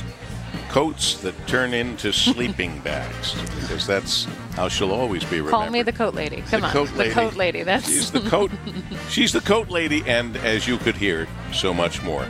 [0.69, 5.51] coats that turn into sleeping bags, because that's how she'll always be remembered.
[5.51, 6.41] Call me the coat lady.
[6.49, 6.73] Come The on.
[6.73, 7.09] coat lady.
[7.09, 7.63] The coat lady.
[7.63, 8.51] That's She's the coat.
[9.09, 12.27] she's the coat lady, and as you could hear, so much more.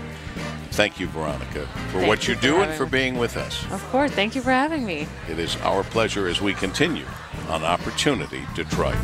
[0.71, 3.65] Thank you, Veronica, for Thank what you you for do and for being with us.
[3.71, 4.11] Of course.
[4.11, 5.07] Thank you for having me.
[5.27, 7.05] It is our pleasure as we continue
[7.49, 8.95] on Opportunity Detroit.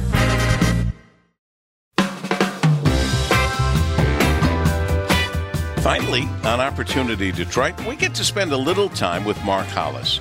[5.86, 10.20] Finally, on Opportunity Detroit, we get to spend a little time with Mark Hollis.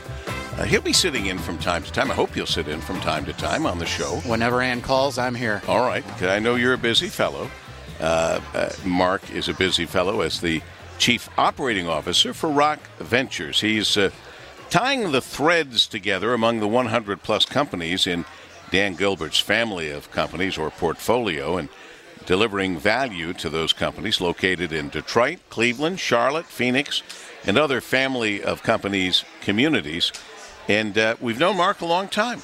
[0.59, 2.11] Uh, he'll be sitting in from time to time.
[2.11, 4.17] I hope you'll sit in from time to time on the show.
[4.27, 5.63] Whenever Ann calls, I'm here.
[5.67, 7.51] All right, I know you're a busy fellow.
[7.99, 10.61] Uh, uh, Mark is a busy fellow as the
[10.99, 13.63] chief operating officer for Rock Ventures.
[13.63, 14.11] He's uh,
[14.69, 18.27] tying the threads together among the 100 plus companies in
[18.71, 21.71] Dan Gilbert's family of companies or portfolio and
[22.27, 27.03] delivering value to those companies located in Detroit, Cleveland, Charlotte, Phoenix,
[27.47, 30.13] and other family of companies communities.
[30.69, 32.41] And uh, we've known Mark a long time,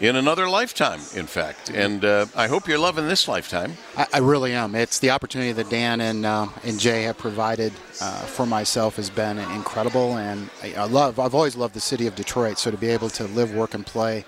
[0.00, 1.70] in another lifetime, in fact.
[1.70, 3.74] And uh, I hope you're loving this lifetime.
[3.96, 4.74] I, I really am.
[4.74, 9.10] It's the opportunity that Dan and uh, and Jay have provided uh, for myself has
[9.10, 11.18] been incredible, and I, I love.
[11.18, 13.86] I've always loved the city of Detroit, so to be able to live, work, and
[13.86, 14.24] play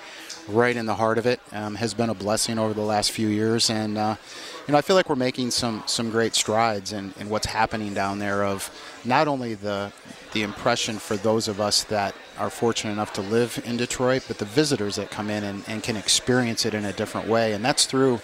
[0.49, 3.29] right in the heart of it um, has been a blessing over the last few
[3.29, 4.17] years, and uh,
[4.67, 7.95] you know I feel like we're making some some great strides in, in what's happening
[7.95, 8.45] down there.
[8.45, 8.71] Of
[9.05, 9.93] not only the
[10.33, 14.39] the impression for those of us that are fortunate enough to live in Detroit, but
[14.39, 17.65] the visitors that come in and, and can experience it in a different way, and
[17.65, 18.21] that's through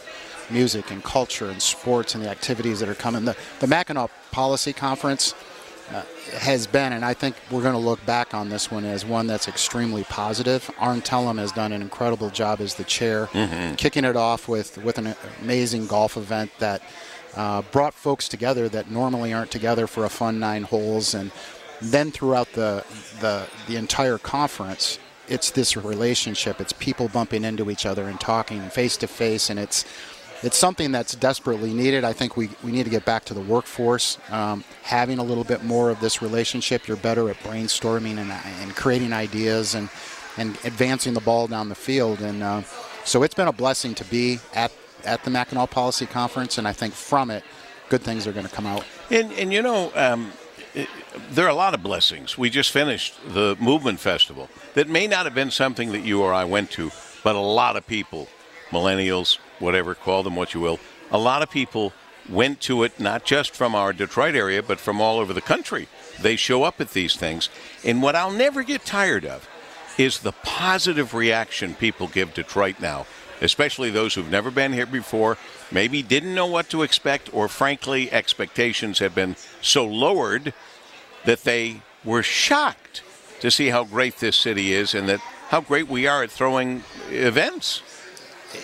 [0.51, 3.25] music and culture and sports and the activities that are coming.
[3.25, 5.35] The, the Mackinac Policy Conference
[5.93, 6.03] uh,
[6.39, 9.27] has been, and I think we're going to look back on this one as one
[9.27, 10.71] that's extremely positive.
[10.79, 13.29] Arn Tellem has done an incredible job as the chair,
[13.77, 16.83] kicking it off with, with an amazing golf event that
[17.37, 21.15] uh, brought folks together that normally aren't together for a fun nine holes.
[21.15, 21.31] And
[21.81, 22.85] then throughout the,
[23.21, 26.61] the, the entire conference, it's this relationship.
[26.61, 29.85] It's people bumping into each other and talking face to face, and it's
[30.43, 32.05] it's something that's desperately needed.
[32.05, 35.45] I think we, we need to get back to the workforce, um, having a little
[35.45, 36.89] bit more of this relationship.
[36.89, 39.89] You're better at brainstorming and, and creating ideas and,
[40.37, 42.21] and advancing the ball down the field.
[42.21, 42.63] And uh,
[43.05, 44.73] so it's been a blessing to be at,
[45.05, 47.45] at the Mackinac Policy Conference, and I think from it,
[47.89, 48.85] good things are going to come out.
[49.11, 50.33] And, and you know, um,
[51.31, 52.39] there are a lot of blessings.
[52.39, 56.33] We just finished the Movement Festival that may not have been something that you or
[56.33, 56.91] I went to,
[57.23, 58.29] but a lot of people,
[58.71, 60.79] millennials, whatever, call them what you will,
[61.11, 61.93] a lot of people
[62.29, 65.89] went to it not just from our Detroit area, but from all over the country.
[66.21, 67.49] They show up at these things.
[67.85, 69.49] And what I'll never get tired of
[69.99, 73.07] is the positive reaction people give Detroit now,
[73.41, 75.37] especially those who've never been here before,
[75.71, 80.55] maybe didn't know what to expect, or frankly, expectations have been so lowered
[81.25, 83.03] that they were shocked
[83.41, 86.83] to see how great this city is and that how great we are at throwing
[87.11, 87.83] events.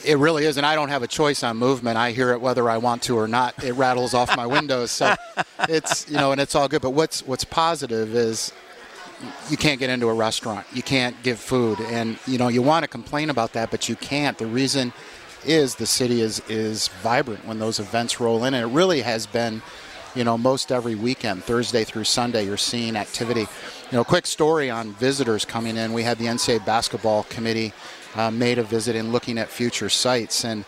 [0.05, 1.97] It really is, and I don't have a choice on movement.
[1.97, 3.63] I hear it whether I want to or not.
[3.65, 5.15] It rattles off my windows, so
[5.69, 6.83] it's you know, and it's all good.
[6.83, 8.53] But what's what's positive is
[9.51, 12.85] you can't get into a restaurant, you can't give food, and you know you want
[12.85, 14.37] to complain about that, but you can't.
[14.39, 14.93] The reason
[15.45, 19.27] is the city is is vibrant when those events roll in, and it really has
[19.27, 19.63] been.
[20.15, 23.43] You know, most every weekend, Thursday through Sunday, you're seeing activity.
[23.43, 25.93] You know, quick story on visitors coming in.
[25.93, 27.73] We had the NCAA basketball committee
[28.15, 30.65] uh, made a visit in looking at future sites and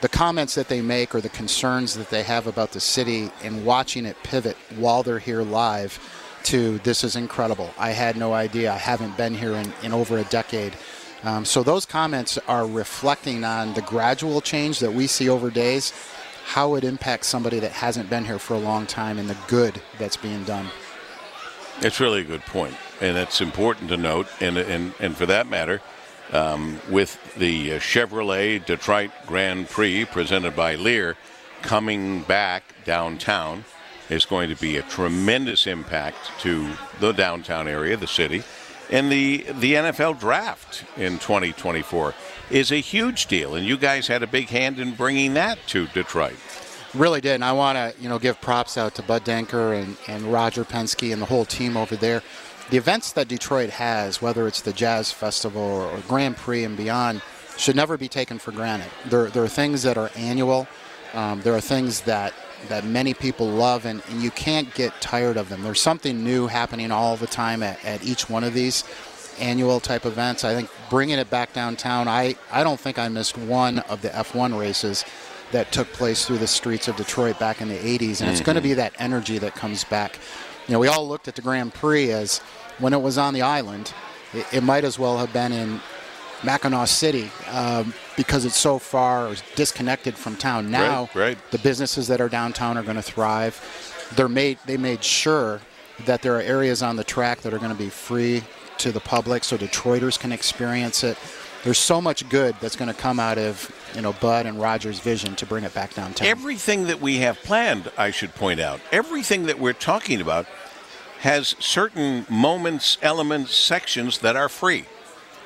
[0.00, 3.64] the comments that they make or the concerns that they have about the city and
[3.64, 5.98] watching it pivot while they're here live
[6.44, 7.70] to this is incredible.
[7.78, 8.72] I had no idea.
[8.72, 10.76] I haven't been here in, in over a decade.
[11.22, 15.94] Um, so those comments are reflecting on the gradual change that we see over days,
[16.44, 19.80] how it impacts somebody that hasn't been here for a long time and the good
[19.98, 20.66] that's being done.
[21.80, 25.48] It's really a good point, and it's important to note, and and, and for that
[25.48, 25.80] matter,
[26.34, 31.16] um, with the uh, Chevrolet Detroit Grand Prix presented by Lear
[31.62, 33.64] coming back downtown,
[34.10, 36.68] is going to be a tremendous impact to
[37.00, 38.42] the downtown area, the city.
[38.90, 42.14] And the, the NFL draft in 2024
[42.50, 43.54] is a huge deal.
[43.54, 46.36] And you guys had a big hand in bringing that to Detroit.
[46.94, 49.96] Really did, and I want to you know give props out to Bud Denker and,
[50.06, 52.22] and Roger Penske and the whole team over there.
[52.70, 57.22] The events that Detroit has, whether it's the Jazz Festival or, Grand Prix and beyond,
[57.56, 58.90] should never be taken for granted.
[59.06, 60.66] There, there are things that are annual.
[61.12, 62.32] Um, there are things that
[62.68, 65.62] that many people love, and, and you can't get tired of them.
[65.62, 68.84] There's something new happening all the time at, at each one of these
[69.38, 70.44] annual type events.
[70.44, 74.08] I think bringing it back downtown, I, I don't think I missed one of the
[74.08, 75.04] F1 races
[75.52, 78.56] that took place through the streets of Detroit back in the 80s, and it's going
[78.56, 80.18] to be that energy that comes back.
[80.66, 82.38] You know, we all looked at the Grand Prix as
[82.78, 83.92] when it was on the island,
[84.32, 85.80] it, it might as well have been in
[86.42, 90.70] Mackinaw City um, because it's so far disconnected from town.
[90.70, 91.50] Now, Right, right.
[91.50, 94.10] the businesses that are downtown are going to thrive.
[94.16, 94.58] They're made.
[94.66, 95.60] They made sure
[96.06, 98.42] that there are areas on the track that are going to be free
[98.78, 101.16] to the public, so Detroiters can experience it.
[101.64, 105.00] There's so much good that's going to come out of you know Bud and Roger's
[105.00, 106.28] vision to bring it back downtown.
[106.28, 110.46] Everything that we have planned, I should point out, everything that we're talking about
[111.20, 114.84] has certain moments, elements, sections that are free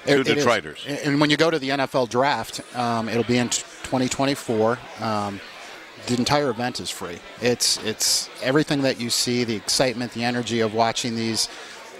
[0.07, 0.39] to It- it.
[0.39, 0.79] Detroiters.
[0.87, 4.79] And- And when you go to the NFL draft, um, it'll be in 2024.
[5.01, 5.41] Um,
[6.07, 7.19] the entire event is free.
[7.41, 11.49] It's it's everything that you see, the excitement, the energy of watching these,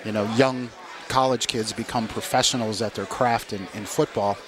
[0.05, 0.71] you know, young
[1.09, 4.39] college kids become professionals at their craft in, in football.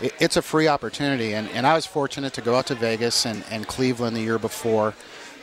[0.00, 3.26] It, it's a free opportunity, and, and I was fortunate to go out to Vegas
[3.26, 4.94] and, and Cleveland the year before.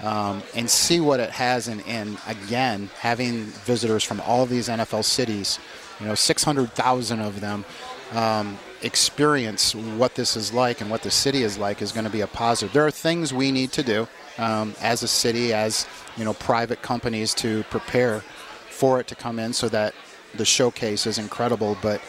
[0.01, 5.03] Um, and see what it has, and, and again, having visitors from all these NFL
[5.03, 5.59] cities,
[5.99, 7.65] you know, 600,000 of them
[8.13, 12.09] um, experience what this is like and what the city is like is going to
[12.09, 12.73] be a positive.
[12.73, 16.81] There are things we need to do um, as a city, as you know, private
[16.81, 18.21] companies to prepare
[18.69, 19.93] for it to come in, so that
[20.35, 21.77] the showcase is incredible.
[21.81, 22.01] But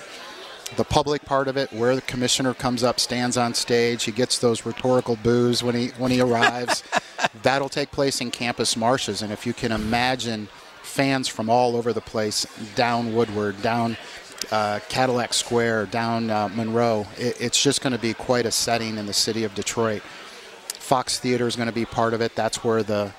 [0.76, 4.38] the public part of it, where the commissioner comes up, stands on stage, he gets
[4.38, 6.82] those rhetorical boos when he when he arrives.
[7.42, 10.48] that'll take place in Campus Martius, and if you can imagine
[10.82, 13.96] fans from all over the place, down Woodward, down
[14.50, 18.98] uh, Cadillac Square, down uh, Monroe, it, it's just going to be quite a setting
[18.98, 20.02] in the city of Detroit.
[20.68, 22.34] Fox Theater is going to be part of it.
[22.34, 23.12] That's where the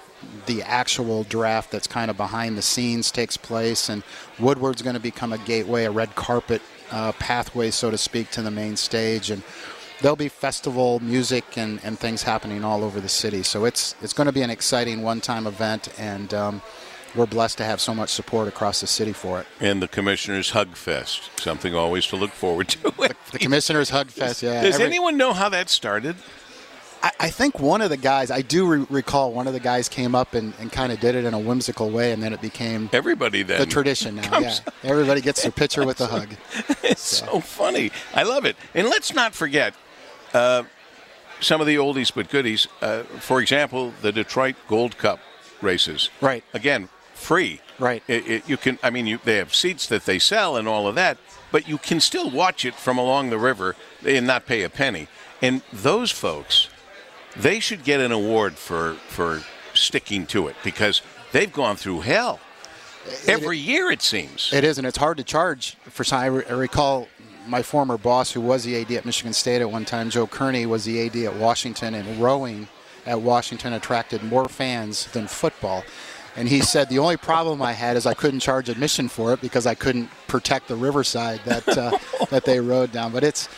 [0.45, 4.03] the actual draft that's kind of behind the scenes takes place, and
[4.39, 8.41] Woodward's going to become a gateway, a red carpet uh, pathway, so to speak, to
[8.41, 9.43] the main stage, and
[10.01, 13.43] there'll be festival music and, and things happening all over the city.
[13.43, 16.62] So it's it's going to be an exciting one-time event, and um,
[17.15, 19.47] we're blessed to have so much support across the city for it.
[19.60, 22.91] And the Commissioner's Hug Fest, something always to look forward to.
[23.31, 24.62] The Commissioner's Hug Fest, yeah.
[24.62, 26.15] Does every- anyone know how that started?
[27.04, 29.90] I, I think one of the guys, I do re- recall one of the guys
[29.90, 32.42] came up and, and kind of did it in a whimsical way, and then it
[32.42, 33.60] became Everybody then.
[33.60, 34.40] the tradition now.
[34.40, 36.30] Yeah, everybody gets their picture with a hug.
[36.84, 37.90] It's so funny.
[38.14, 38.58] I love it.
[38.74, 39.74] And let's not forget
[40.34, 40.64] uh,
[41.40, 42.68] some of the oldies but goodies.
[42.82, 45.20] Uh, for example, the Detroit Gold Cup
[45.62, 46.10] races.
[46.20, 46.44] Right.
[46.54, 47.62] Again, free.
[47.80, 48.04] Right.
[48.10, 48.78] It, it, you can.
[48.84, 51.18] I mean, you, they have seats that they sell and all of that,
[51.52, 55.08] but you can still watch it from along the river and not pay a penny.
[55.42, 56.68] And those folks,
[57.36, 59.41] they should get an award for for
[59.74, 62.39] sticking to it because they've gone through hell
[63.28, 63.91] every year.
[63.91, 64.52] It seems.
[64.54, 66.20] It is, and it's hard to charge for some.
[66.20, 67.08] I, re- I recall
[67.48, 70.65] my former boss, who was the AD at Michigan State at one time, Joe Kearney,
[70.65, 72.67] was the AD at Washington, and rowing
[73.06, 75.84] at Washington attracted more fans than football.
[76.36, 79.41] And he said the only problem I had is I couldn't charge admission for it
[79.41, 81.98] because I couldn't protect the riverside that uh,
[82.30, 83.12] that they rode down.
[83.12, 83.50] But it's,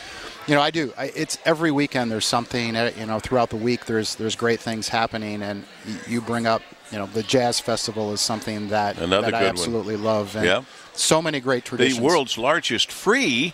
[0.48, 0.94] you know, I do.
[0.98, 2.76] I, it's every weekend there's something.
[2.76, 5.66] uh, You know, throughout the week there's there's great things happening, and
[6.08, 9.46] you bring up, you know, the jazz festival is something that Another that I good
[9.46, 9.50] one.
[9.50, 10.36] absolutely love.
[10.36, 10.62] And Yeah.
[10.94, 11.98] so many great traditions.
[11.98, 13.54] the world's largest free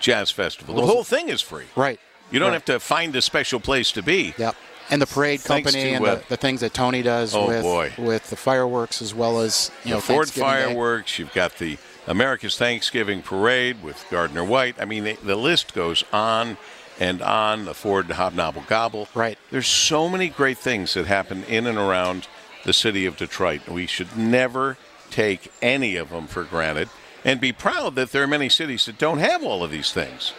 [0.00, 0.74] jazz festival.
[0.74, 1.66] The whole thing is free.
[1.76, 1.98] Right.
[2.30, 2.54] You don't Right.
[2.54, 4.34] have to find a special place to be.
[4.38, 4.56] Yep.
[4.90, 7.48] And the parade Thanks company to, and uh, the, the things that Tony does Oh,
[7.48, 7.92] with boy.
[7.96, 10.64] with the fireworks as well as you know the Ford Thanksgiving Day.
[10.66, 11.18] fireworks.
[11.18, 14.76] You've got the America's Thanksgiving Parade with Gardner White.
[14.80, 16.56] I mean, the, the list goes on
[17.00, 17.64] and on.
[17.64, 19.08] The Ford Hob Nobble Gobble.
[19.14, 19.38] Right.
[19.50, 22.28] There's so many great things that happen in and around
[22.64, 23.68] the city of Detroit.
[23.68, 24.76] We should never
[25.10, 26.88] take any of them for granted,
[27.24, 30.32] and be proud that there are many cities that don't have all of these things.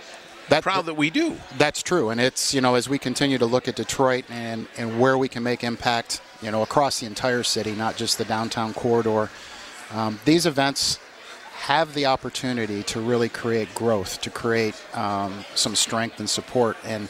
[0.49, 1.37] That, Proud that we do.
[1.57, 4.99] That's true, and it's you know as we continue to look at Detroit and and
[4.99, 8.73] where we can make impact, you know, across the entire city, not just the downtown
[8.73, 9.31] corridor.
[9.91, 10.99] Um, these events
[11.55, 17.09] have the opportunity to really create growth, to create um, some strength and support, and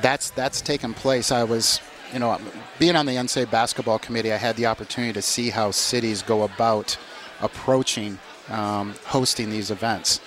[0.00, 1.30] that's that's taken place.
[1.30, 1.80] I was
[2.12, 2.38] you know,
[2.78, 6.42] being on the NCAA basketball committee, I had the opportunity to see how cities go
[6.42, 6.96] about
[7.40, 10.20] approaching um, hosting these events.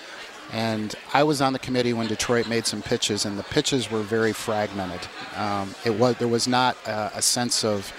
[0.52, 4.02] And I was on the committee when Detroit made some pitches, and the pitches were
[4.02, 5.08] very fragmented.
[5.36, 7.94] Um, it was there was not a, a sense of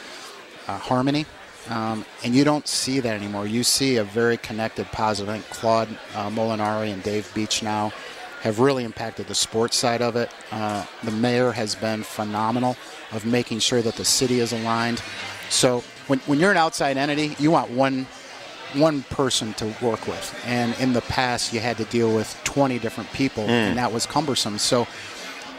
[0.67, 1.27] uh, harmony,
[1.69, 3.47] um, and you don't see that anymore.
[3.47, 5.29] You see a very connected, positive.
[5.29, 7.93] I think Claude uh, Molinari and Dave Beachnau
[8.43, 10.31] have really impacted the sports side of it.
[10.51, 12.77] Uh, the mayor has been phenomenal
[13.13, 15.03] of making sure that the city is aligned.
[15.51, 18.07] So when, when you're an outside entity, you want one
[18.75, 20.43] one person to work with.
[20.47, 23.51] And in the past, you had to deal with 20 different people, Hmm.
[23.51, 24.59] and that was cumbersome.
[24.59, 24.87] So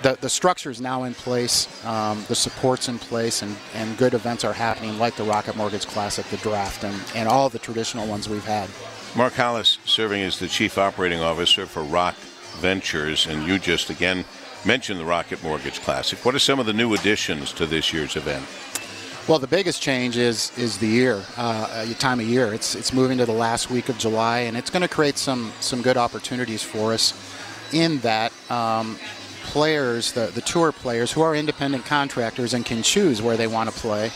[0.04, 4.14] the, the structure is now in place, um, the support's in place, and, and good
[4.14, 8.08] events are happening like the Rocket Mortgage Classic, the draft, and, and all the traditional
[8.08, 8.70] ones we've had.
[9.16, 12.16] Mark Hollis serving as the Chief Operating Officer for Rock
[12.60, 14.26] Ventures, and you just again
[14.66, 16.24] mentioned the Rocket Mortgage Classic.
[16.26, 18.46] What are some of the new additions to this year's event?
[19.28, 22.54] Well, the biggest change is is the year, uh, uh, time of year.
[22.54, 25.52] It's it's moving to the last week of July, and it's going to create some
[25.60, 27.14] some good opportunities for us.
[27.72, 28.98] In that, um,
[29.52, 33.70] players, the the tour players who are independent contractors and can choose where they want
[33.70, 34.12] to play.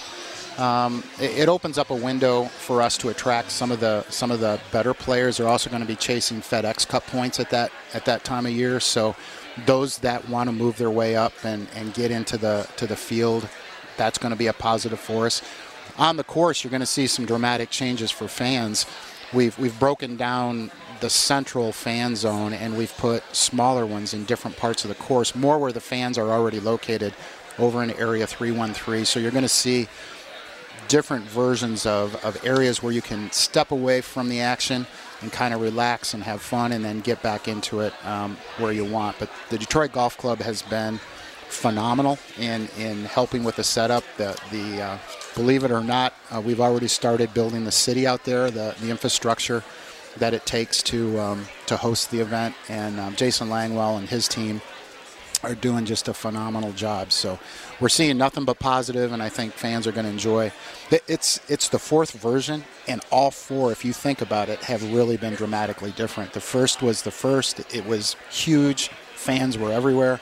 [0.57, 4.31] Um, it, it opens up a window for us to attract some of the some
[4.31, 5.37] of the better players.
[5.37, 8.53] They're also going to be chasing FedEx Cup points at that at that time of
[8.53, 8.79] year.
[8.79, 9.15] So
[9.65, 12.95] those that want to move their way up and, and get into the to the
[12.95, 13.49] field,
[13.97, 15.41] that's going to be a positive for us.
[15.97, 18.85] On the course, you're going to see some dramatic changes for fans.
[19.33, 24.57] We've we've broken down the central fan zone and we've put smaller ones in different
[24.57, 27.13] parts of the course, more where the fans are already located
[27.59, 29.05] over in area 313.
[29.05, 29.87] So you're going to see
[30.87, 34.85] different versions of, of areas where you can step away from the action
[35.21, 38.71] and kind of relax and have fun and then get back into it um, where
[38.71, 39.17] you want.
[39.19, 40.99] But the Detroit Golf Club has been
[41.47, 44.03] phenomenal in, in helping with the setup.
[44.17, 44.97] The, the uh,
[45.35, 48.89] believe it or not, uh, we've already started building the city out there, the, the
[48.89, 49.63] infrastructure
[50.17, 52.55] that it takes to um, to host the event.
[52.69, 54.61] And um, Jason Langwell and his team
[55.43, 57.11] are doing just a phenomenal job.
[57.11, 57.39] So
[57.79, 60.51] we're seeing nothing but positive, and I think fans are going to enjoy.
[61.07, 65.17] It's it's the fourth version, and all four, if you think about it, have really
[65.17, 66.33] been dramatically different.
[66.33, 68.89] The first was the first; it was huge.
[69.15, 70.19] Fans were everywhere.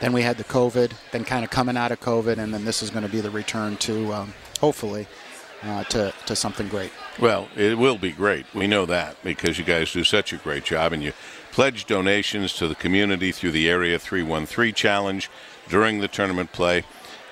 [0.00, 2.82] Then we had the COVID, then kind of coming out of COVID, and then this
[2.82, 5.06] is going to be the return to um, hopefully
[5.62, 6.90] uh, to to something great.
[7.20, 8.44] Well, it will be great.
[8.54, 11.12] We know that because you guys do such a great job and you
[11.52, 15.30] pledge donations to the community through the Area 313 Challenge
[15.68, 16.84] during the tournament play.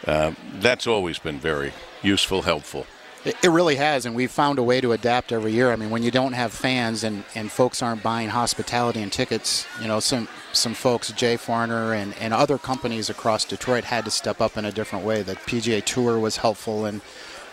[0.06, 1.72] Uh, that's always been very
[2.02, 2.86] useful, helpful.
[3.24, 5.70] It, really has, and we've found a way to adapt every year.
[5.70, 9.64] I mean, when you don't have fans and, and folks aren't buying hospitality and tickets,
[9.80, 14.10] you know, some some folks, Jay Farner and, and other companies across Detroit had to
[14.10, 15.22] step up in a different way.
[15.22, 17.00] The PGA Tour was helpful in,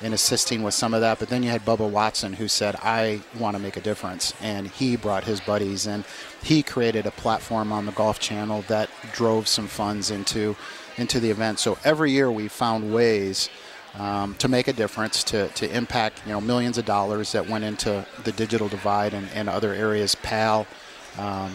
[0.02, 3.22] in assisting with some of that, but then you had Bubba Watson who said, I
[3.38, 4.34] want to make a difference.
[4.42, 6.06] And he brought his buddies, and
[6.42, 10.56] he created a platform on the Golf Channel that drove some funds into,
[10.98, 11.60] into the event.
[11.60, 13.50] So every year we found ways
[13.96, 17.64] um, to make a difference, to, to impact you know millions of dollars that went
[17.64, 20.16] into the digital divide and, and other areas.
[20.16, 20.68] PAL,
[21.18, 21.52] um,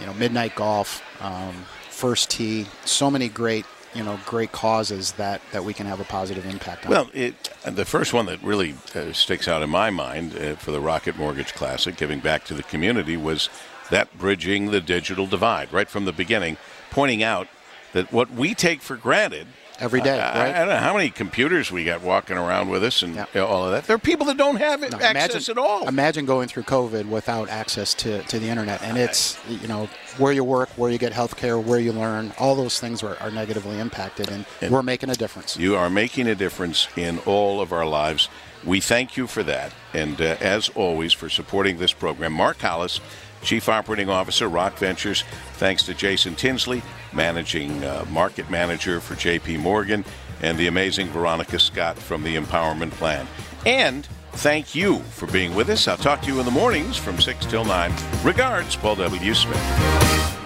[0.00, 3.64] you know, Midnight Golf, um, First Tee, so many great
[3.94, 6.90] you know great causes that that we can have a positive impact on.
[6.90, 10.70] Well, it, the first one that really uh, sticks out in my mind uh, for
[10.70, 13.48] the Rocket Mortgage Classic, giving back to the community, was
[13.90, 16.56] that bridging the digital divide right from the beginning,
[16.90, 17.48] pointing out
[17.92, 19.46] that what we take for granted
[19.80, 20.54] Every day, I, right?
[20.54, 23.46] I don't know how many computers we got walking around with us and you know,
[23.46, 23.84] all of that.
[23.86, 25.88] There are people that don't have No, access at all.
[25.88, 30.32] Imagine going through COVID without access to, to the internet, and it's you know where
[30.32, 33.30] you work, where you get health care, where you learn, all those things are, are
[33.32, 35.56] negatively impacted, and, And- we're making a difference.
[35.56, 38.28] You are making a difference in all of our lives.
[38.64, 39.72] We thank you for that.
[39.92, 42.32] And uh, as always, for supporting this program.
[42.32, 42.98] Mark Hollis,
[43.44, 45.22] Chief Operating Officer, Rock Ventures.
[45.54, 46.82] Thanks to Jason Tinsley,
[47.12, 50.04] Managing uh, Market Manager for JP Morgan,
[50.42, 53.26] and the amazing Veronica Scott from the Empowerment Plan.
[53.64, 55.86] And thank you for being with us.
[55.86, 57.92] I'll talk to you in the mornings from 6 till 9.
[58.24, 59.34] Regards, Paul W.
[59.34, 60.43] Smith.